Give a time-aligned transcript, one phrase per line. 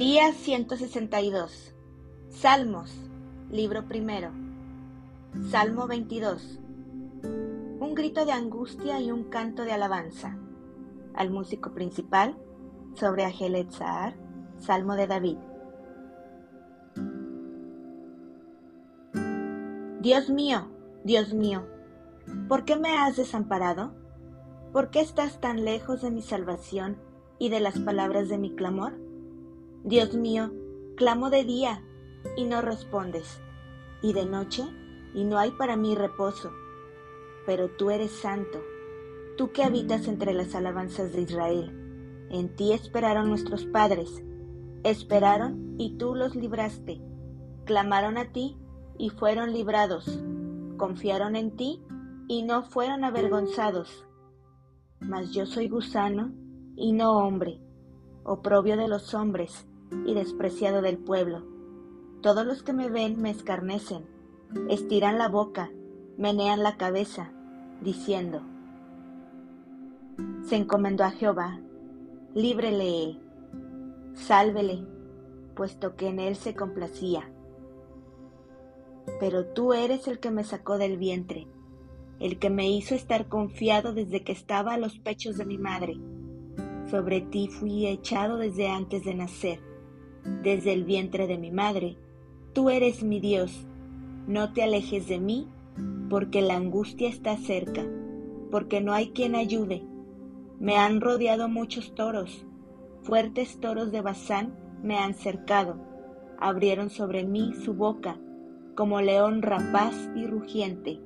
[0.00, 1.74] Día 162.
[2.30, 2.90] Salmos,
[3.50, 4.30] libro primero.
[5.50, 6.58] Salmo 22.
[7.22, 10.38] Un grito de angustia y un canto de alabanza.
[11.12, 12.34] Al músico principal,
[12.94, 14.16] sobre Agelet Zahar,
[14.56, 15.36] Salmo de David.
[20.00, 20.70] Dios mío,
[21.04, 21.66] Dios mío,
[22.48, 23.92] ¿por qué me has desamparado?
[24.72, 26.96] ¿Por qué estás tan lejos de mi salvación
[27.38, 29.09] y de las palabras de mi clamor?
[29.82, 30.52] Dios mío,
[30.94, 31.82] clamo de día
[32.36, 33.40] y no respondes,
[34.02, 34.62] y de noche
[35.14, 36.52] y no hay para mí reposo.
[37.46, 38.60] Pero tú eres santo,
[39.38, 42.28] tú que habitas entre las alabanzas de Israel.
[42.30, 44.22] En ti esperaron nuestros padres,
[44.84, 47.00] esperaron y tú los libraste.
[47.64, 48.58] Clamaron a ti
[48.98, 50.20] y fueron librados.
[50.76, 51.82] Confiaron en ti
[52.28, 54.06] y no fueron avergonzados.
[55.00, 56.34] Mas yo soy gusano
[56.76, 57.62] y no hombre,
[58.24, 59.66] oprobio de los hombres
[60.06, 61.44] y despreciado del pueblo.
[62.20, 64.04] Todos los que me ven me escarnecen,
[64.68, 65.70] estiran la boca,
[66.16, 67.32] menean la cabeza,
[67.80, 68.42] diciendo,
[70.44, 71.60] se encomendó a Jehová,
[72.34, 73.20] líbrele él,
[74.14, 74.84] sálvele,
[75.54, 77.30] puesto que en él se complacía.
[79.18, 81.46] Pero tú eres el que me sacó del vientre,
[82.18, 85.96] el que me hizo estar confiado desde que estaba a los pechos de mi madre.
[86.90, 89.69] Sobre ti fui echado desde antes de nacer
[90.42, 91.96] desde el vientre de mi madre.
[92.52, 93.66] Tú eres mi Dios,
[94.26, 95.48] no te alejes de mí,
[96.08, 97.84] porque la angustia está cerca,
[98.50, 99.82] porque no hay quien ayude.
[100.58, 102.44] Me han rodeado muchos toros,
[103.02, 105.76] fuertes toros de Bazán me han cercado,
[106.38, 108.18] abrieron sobre mí su boca,
[108.74, 111.00] como león rapaz y rugiente.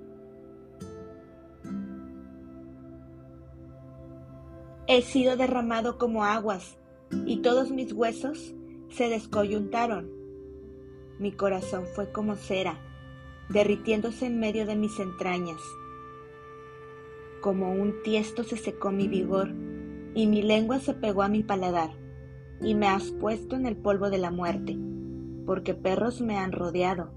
[4.87, 6.79] He sido derramado como aguas,
[7.27, 8.55] y todos mis huesos
[8.95, 10.09] se descoyuntaron.
[11.19, 12.79] Mi corazón fue como cera,
[13.48, 15.61] derritiéndose en medio de mis entrañas.
[17.41, 19.51] Como un tiesto se secó mi vigor,
[20.14, 21.91] y mi lengua se pegó a mi paladar,
[22.61, 24.79] y me has puesto en el polvo de la muerte,
[25.45, 27.11] porque perros me han rodeado,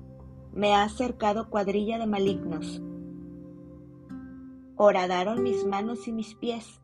[0.53, 2.81] me ha cercado cuadrilla de malignos.
[4.77, 6.81] Horadaron mis manos y mis pies,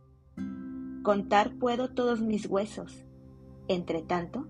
[1.02, 3.06] contar puedo todos mis huesos.
[3.68, 4.48] Entre tanto,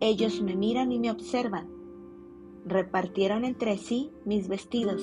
[0.00, 1.68] ellos me miran y me observan.
[2.66, 5.02] Repartieron entre sí mis vestidos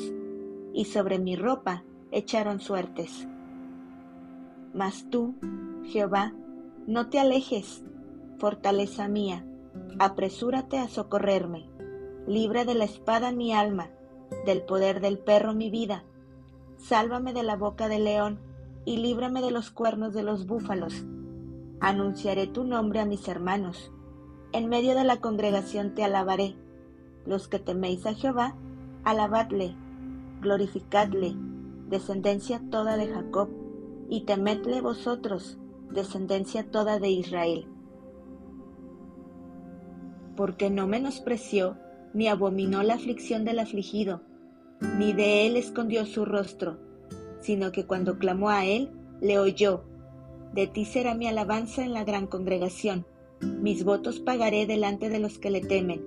[0.74, 3.28] y sobre mi ropa echaron suertes.
[4.74, 5.36] Mas tú,
[5.86, 6.34] Jehová,
[6.88, 7.84] no te alejes,
[8.38, 9.46] fortaleza mía,
[10.00, 11.70] apresúrate a socorrerme.
[12.28, 13.90] Libre de la espada mi alma,
[14.46, 16.04] del poder del perro mi vida.
[16.78, 18.40] Sálvame de la boca del león
[18.86, 21.06] y líbrame de los cuernos de los búfalos.
[21.80, 23.92] Anunciaré tu nombre a mis hermanos
[24.54, 26.56] en medio de la congregación te alabaré.
[27.26, 28.56] Los que teméis a Jehová,
[29.04, 29.76] alabadle,
[30.42, 31.36] glorificadle,
[31.88, 33.50] descendencia toda de Jacob,
[34.10, 35.58] y temedle vosotros,
[35.92, 37.68] descendencia toda de Israel.
[40.36, 41.78] Porque no menospreció
[42.14, 44.22] ni abominó la aflicción del afligido,
[44.98, 46.78] ni de él escondió su rostro,
[47.40, 48.92] sino que cuando clamó a él,
[49.22, 49.84] le oyó.
[50.54, 53.06] De ti será mi alabanza en la gran congregación
[53.42, 56.04] mis votos pagaré delante de los que le temen.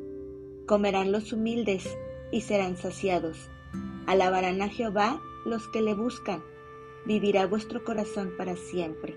[0.67, 1.97] Comerán los humildes
[2.31, 3.51] y serán saciados.
[4.07, 6.43] Alabarán a Jehová los que le buscan.
[7.07, 9.17] Vivirá vuestro corazón para siempre.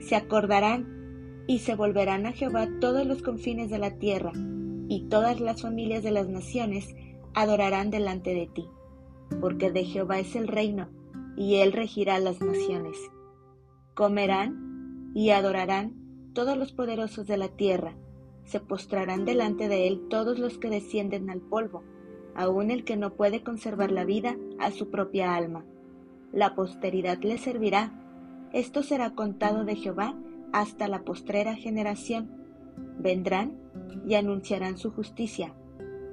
[0.00, 4.32] Se acordarán y se volverán a Jehová todos los confines de la tierra,
[4.88, 6.94] y todas las familias de las naciones
[7.34, 8.66] adorarán delante de ti,
[9.40, 10.90] porque de Jehová es el reino,
[11.36, 12.96] y él regirá las naciones.
[13.94, 16.07] Comerán y adorarán
[16.38, 17.94] todos los poderosos de la tierra,
[18.44, 21.82] se postrarán delante de él todos los que descienden al polvo,
[22.36, 25.64] aun el que no puede conservar la vida a su propia alma.
[26.32, 27.92] La posteridad le servirá.
[28.52, 30.14] Esto será contado de Jehová
[30.52, 32.30] hasta la postrera generación.
[33.00, 33.58] Vendrán
[34.06, 35.56] y anunciarán su justicia.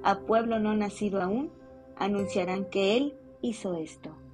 [0.01, 1.51] A pueblo no nacido aún,
[1.97, 3.13] anunciarán que Él
[3.43, 4.24] hizo esto.